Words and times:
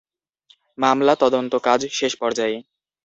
মামলা 0.77 1.13
তদন্তকাজ 1.21 1.81
শেষ 1.91 2.13
পর্যায়ে। 2.21 2.57